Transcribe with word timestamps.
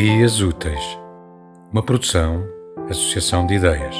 Ideias 0.00 0.40
Úteis, 0.40 0.98
uma 1.70 1.82
produção, 1.82 2.42
associação 2.88 3.44
de 3.44 3.56
ideias. 3.56 3.94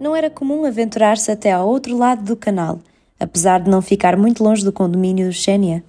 Não 0.00 0.16
era 0.16 0.30
comum 0.30 0.64
aventurar-se 0.64 1.30
até 1.30 1.52
ao 1.52 1.68
outro 1.68 1.98
lado 1.98 2.24
do 2.24 2.34
canal, 2.34 2.80
apesar 3.20 3.60
de 3.60 3.68
não 3.68 3.82
ficar 3.82 4.16
muito 4.16 4.42
longe 4.42 4.64
do 4.64 4.72
condomínio 4.72 5.30
Xénia. 5.34 5.84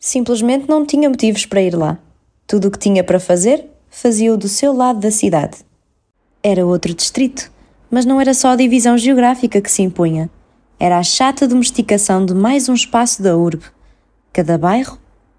Simplesmente 0.00 0.68
não 0.68 0.84
tinha 0.84 1.08
motivos 1.08 1.46
para 1.46 1.62
ir 1.62 1.76
lá. 1.76 1.98
Tudo 2.48 2.66
o 2.66 2.70
que 2.72 2.80
tinha 2.80 3.04
para 3.04 3.20
fazer, 3.20 3.64
fazia-o 3.88 4.36
do 4.36 4.48
seu 4.48 4.72
lado 4.72 4.98
da 4.98 5.12
cidade. 5.12 5.58
Era 6.42 6.66
outro 6.66 6.92
distrito, 6.94 7.48
mas 7.88 8.04
não 8.04 8.20
era 8.20 8.34
só 8.34 8.48
a 8.48 8.56
divisão 8.56 8.98
geográfica 8.98 9.60
que 9.60 9.70
se 9.70 9.82
impunha. 9.82 10.28
Era 10.82 10.98
a 10.98 11.02
chata 11.04 11.46
domesticação 11.46 12.26
de 12.26 12.34
mais 12.34 12.68
um 12.68 12.74
espaço 12.74 13.22
da 13.22 13.36
urbe. 13.36 13.62
Cada 14.32 14.58
bairro, 14.58 14.98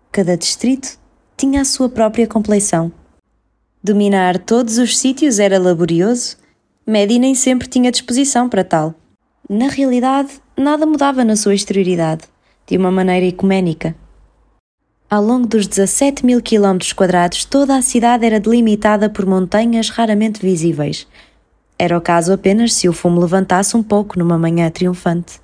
cada 0.09 0.37
distrito, 0.37 0.97
tinha 1.35 1.59
a 1.59 1.65
sua 1.65 1.89
própria 1.89 2.25
compleição. 2.25 2.89
Dominar 3.83 4.39
todos 4.39 4.77
os 4.77 4.97
sítios 4.97 5.39
era 5.39 5.59
laborioso, 5.59 6.37
Maddie 6.87 7.19
nem 7.19 7.35
sempre 7.35 7.67
tinha 7.67 7.91
disposição 7.91 8.47
para 8.47 8.63
tal. 8.63 8.95
Na 9.49 9.67
realidade, 9.67 10.29
nada 10.55 10.85
mudava 10.85 11.25
na 11.25 11.35
sua 11.35 11.53
exterioridade, 11.53 12.23
de 12.65 12.77
uma 12.77 12.89
maneira 12.89 13.25
ecuménica. 13.25 13.93
Ao 15.09 15.21
longo 15.21 15.45
dos 15.45 15.67
17 15.67 16.25
mil 16.25 16.41
quilómetros 16.41 16.93
quadrados, 16.93 17.43
toda 17.43 17.75
a 17.75 17.81
cidade 17.81 18.25
era 18.25 18.39
delimitada 18.39 19.09
por 19.09 19.25
montanhas 19.25 19.89
raramente 19.89 20.39
visíveis. 20.39 21.05
Era 21.83 21.97
o 21.97 22.01
caso 22.01 22.31
apenas 22.31 22.71
se 22.71 22.87
o 22.87 22.93
fumo 22.93 23.19
levantasse 23.19 23.75
um 23.75 23.83
pouco 23.83 24.17
numa 24.17 24.37
manhã 24.37 24.71
triunfante. 24.71 25.41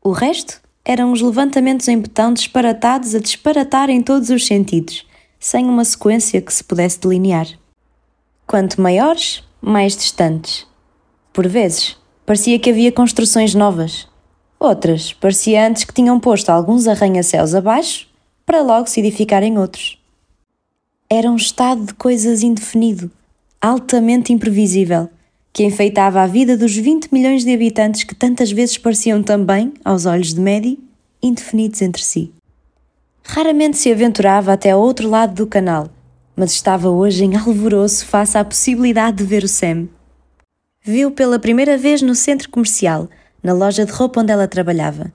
O 0.00 0.12
resto 0.12 0.60
eram 0.84 1.10
os 1.10 1.20
levantamentos 1.20 1.88
em 1.88 1.98
betão 1.98 2.32
disparatados 2.32 3.12
a 3.12 3.18
disparatar 3.18 3.90
em 3.90 4.00
todos 4.00 4.30
os 4.30 4.46
sentidos, 4.46 5.04
sem 5.36 5.64
uma 5.64 5.84
sequência 5.84 6.40
que 6.40 6.54
se 6.54 6.62
pudesse 6.62 7.00
delinear. 7.00 7.48
Quanto 8.46 8.80
maiores, 8.80 9.42
mais 9.60 9.96
distantes. 9.96 10.64
Por 11.32 11.48
vezes, 11.48 11.96
parecia 12.24 12.56
que 12.60 12.70
havia 12.70 12.92
construções 12.92 13.52
novas. 13.52 14.06
Outras, 14.60 15.12
parecia 15.12 15.66
antes 15.66 15.82
que 15.82 15.92
tinham 15.92 16.20
posto 16.20 16.50
alguns 16.50 16.86
arranha-céus 16.86 17.52
abaixo 17.52 18.06
para 18.46 18.62
logo 18.62 18.86
se 18.86 19.00
edificarem 19.00 19.58
outros. 19.58 20.00
Era 21.10 21.28
um 21.28 21.34
estado 21.34 21.84
de 21.84 21.94
coisas 21.94 22.44
indefinido, 22.44 23.10
altamente 23.60 24.32
imprevisível, 24.32 25.10
que 25.54 25.62
enfeitava 25.62 26.20
a 26.20 26.26
vida 26.26 26.56
dos 26.56 26.76
20 26.76 27.12
milhões 27.12 27.44
de 27.44 27.54
habitantes 27.54 28.02
que 28.02 28.12
tantas 28.12 28.50
vezes 28.50 28.76
pareciam 28.76 29.22
também, 29.22 29.72
aos 29.84 30.04
olhos 30.04 30.34
de 30.34 30.40
Maddie, 30.40 30.80
indefinidos 31.22 31.80
entre 31.80 32.02
si. 32.02 32.32
Raramente 33.22 33.78
se 33.78 33.90
aventurava 33.90 34.52
até 34.52 34.72
ao 34.72 34.80
outro 34.80 35.08
lado 35.08 35.32
do 35.32 35.46
canal, 35.46 35.88
mas 36.34 36.50
estava 36.50 36.90
hoje 36.90 37.24
em 37.24 37.36
alvoroço 37.36 38.04
face 38.04 38.36
à 38.36 38.44
possibilidade 38.44 39.18
de 39.18 39.24
ver 39.24 39.44
o 39.44 39.48
Sam. 39.48 39.86
Viu 40.82 41.12
pela 41.12 41.38
primeira 41.38 41.78
vez 41.78 42.02
no 42.02 42.16
centro 42.16 42.50
comercial, 42.50 43.08
na 43.40 43.52
loja 43.52 43.86
de 43.86 43.92
roupa 43.92 44.22
onde 44.22 44.32
ela 44.32 44.48
trabalhava. 44.48 45.12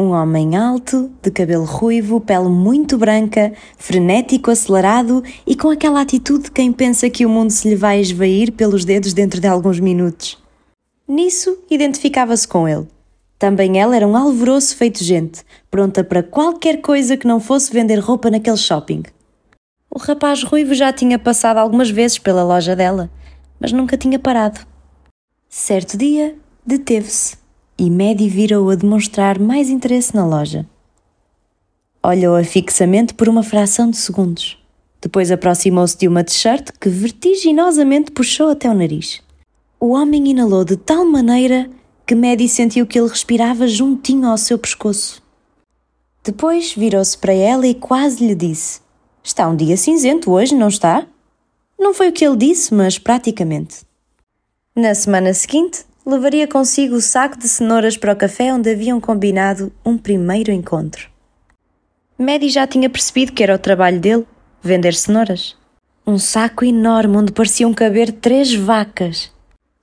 Um 0.00 0.12
homem 0.12 0.56
alto, 0.56 1.10
de 1.20 1.30
cabelo 1.30 1.66
ruivo, 1.66 2.22
pele 2.22 2.48
muito 2.48 2.96
branca, 2.96 3.52
frenético, 3.76 4.50
acelerado 4.50 5.22
e 5.46 5.54
com 5.54 5.68
aquela 5.68 6.00
atitude 6.00 6.44
de 6.44 6.50
quem 6.50 6.72
pensa 6.72 7.10
que 7.10 7.26
o 7.26 7.28
mundo 7.28 7.50
se 7.50 7.68
lhe 7.68 7.76
vai 7.76 8.00
esvair 8.00 8.50
pelos 8.50 8.82
dedos 8.82 9.12
dentro 9.12 9.42
de 9.42 9.46
alguns 9.46 9.78
minutos. 9.78 10.38
Nisso, 11.06 11.54
identificava-se 11.70 12.48
com 12.48 12.66
ele. 12.66 12.88
Também 13.38 13.78
ela 13.78 13.94
era 13.94 14.08
um 14.08 14.16
alvoroço 14.16 14.74
feito 14.74 15.04
gente, 15.04 15.42
pronta 15.70 16.02
para 16.02 16.22
qualquer 16.22 16.80
coisa 16.80 17.14
que 17.14 17.26
não 17.26 17.38
fosse 17.38 17.70
vender 17.70 17.98
roupa 17.98 18.30
naquele 18.30 18.56
shopping. 18.56 19.02
O 19.94 19.98
rapaz 19.98 20.42
ruivo 20.42 20.72
já 20.72 20.94
tinha 20.94 21.18
passado 21.18 21.58
algumas 21.58 21.90
vezes 21.90 22.18
pela 22.18 22.42
loja 22.42 22.74
dela, 22.74 23.10
mas 23.60 23.70
nunca 23.70 23.98
tinha 23.98 24.18
parado. 24.18 24.60
Certo 25.46 25.98
dia, 25.98 26.34
deteve-se 26.64 27.39
e 27.80 27.88
Maddie 27.88 28.28
virou 28.28 28.68
a 28.68 28.74
demonstrar 28.74 29.38
mais 29.38 29.70
interesse 29.70 30.14
na 30.14 30.26
loja. 30.26 30.66
Olhou-a 32.02 32.44
fixamente 32.44 33.14
por 33.14 33.26
uma 33.26 33.42
fração 33.42 33.90
de 33.90 33.96
segundos. 33.96 34.62
Depois 35.00 35.32
aproximou-se 35.32 35.96
de 35.96 36.06
uma 36.06 36.22
t-shirt 36.22 36.72
que 36.78 36.90
vertiginosamente 36.90 38.10
puxou 38.10 38.50
até 38.50 38.68
o 38.68 38.74
nariz. 38.74 39.22
O 39.80 39.92
homem 39.92 40.28
inalou 40.28 40.62
de 40.62 40.76
tal 40.76 41.06
maneira 41.06 41.70
que 42.06 42.14
Maddie 42.14 42.50
sentiu 42.50 42.86
que 42.86 42.98
ele 42.98 43.08
respirava 43.08 43.66
juntinho 43.66 44.28
ao 44.28 44.36
seu 44.36 44.58
pescoço. 44.58 45.22
Depois 46.22 46.74
virou-se 46.74 47.16
para 47.16 47.32
ela 47.32 47.66
e 47.66 47.74
quase 47.74 48.26
lhe 48.26 48.34
disse: 48.34 48.82
Está 49.22 49.48
um 49.48 49.56
dia 49.56 49.78
cinzento 49.78 50.30
hoje, 50.30 50.54
não 50.54 50.68
está? 50.68 51.06
Não 51.78 51.94
foi 51.94 52.10
o 52.10 52.12
que 52.12 52.26
ele 52.26 52.36
disse, 52.36 52.74
mas 52.74 52.98
praticamente. 52.98 53.86
Na 54.76 54.94
semana 54.94 55.32
seguinte, 55.32 55.86
levaria 56.10 56.48
consigo 56.48 56.96
o 56.96 57.00
saco 57.00 57.38
de 57.38 57.48
cenouras 57.48 57.96
para 57.96 58.12
o 58.12 58.16
café 58.16 58.52
onde 58.52 58.70
haviam 58.70 59.00
combinado 59.00 59.72
um 59.84 59.96
primeiro 59.96 60.50
encontro. 60.50 61.08
Maddie 62.18 62.50
já 62.50 62.66
tinha 62.66 62.90
percebido 62.90 63.32
que 63.32 63.42
era 63.42 63.54
o 63.54 63.58
trabalho 63.58 64.00
dele, 64.00 64.26
vender 64.62 64.92
cenouras. 64.94 65.56
Um 66.06 66.18
saco 66.18 66.64
enorme 66.64 67.16
onde 67.16 67.32
pareciam 67.32 67.72
caber 67.72 68.12
três 68.12 68.52
vacas. 68.52 69.32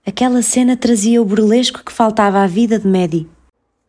Aquela 0.06 0.42
cena 0.42 0.76
trazia 0.76 1.22
o 1.22 1.26
burlesco 1.26 1.84
que 1.84 1.92
faltava 1.92 2.40
à 2.40 2.48
vida 2.48 2.78
de 2.78 2.88
Maddie. 2.88 3.28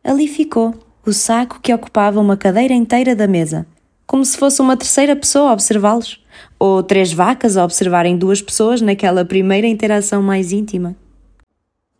Ali 0.03 0.27
ficou, 0.27 0.73
o 1.05 1.11
saco 1.11 1.59
que 1.61 1.73
ocupava 1.73 2.19
uma 2.19 2.37
cadeira 2.37 2.73
inteira 2.73 3.15
da 3.15 3.27
mesa, 3.27 3.67
como 4.07 4.23
se 4.23 4.37
fosse 4.37 4.61
uma 4.61 4.77
terceira 4.77 5.15
pessoa 5.15 5.49
a 5.49 5.53
observá-los, 5.53 6.23
ou 6.57 6.81
três 6.81 7.11
vacas 7.11 7.57
a 7.57 7.63
observarem 7.63 8.17
duas 8.17 8.41
pessoas 8.41 8.81
naquela 8.81 9.25
primeira 9.25 9.67
interação 9.67 10.21
mais 10.21 10.51
íntima. 10.51 10.95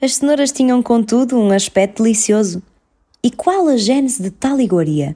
As 0.02 0.16
cenouras 0.16 0.52
tinham, 0.52 0.82
contudo, 0.82 1.38
um 1.38 1.52
aspecto 1.52 2.04
delicioso. 2.04 2.64
E 3.22 3.30
qual 3.30 3.68
a 3.68 3.76
gênese 3.76 4.24
de 4.24 4.32
tal 4.32 4.62
iguaria? 4.62 5.14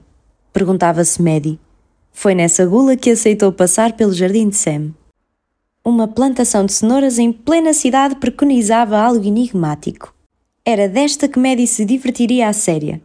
Perguntava-se 0.51 1.21
Maddie. 1.21 1.57
Foi 2.11 2.35
nessa 2.35 2.65
gula 2.65 2.97
que 2.97 3.09
aceitou 3.09 3.51
passar 3.53 3.93
pelo 3.93 4.13
jardim 4.13 4.49
de 4.49 4.57
Sam. 4.57 4.93
Uma 5.85 6.05
plantação 6.05 6.65
de 6.65 6.73
cenouras 6.73 7.17
em 7.17 7.31
plena 7.31 7.73
cidade 7.73 8.15
preconizava 8.15 8.97
algo 8.97 9.25
enigmático. 9.25 10.13
Era 10.65 10.89
desta 10.89 11.29
que 11.29 11.39
Maddie 11.39 11.65
se 11.65 11.85
divertiria 11.85 12.49
à 12.49 12.53
séria. 12.53 13.01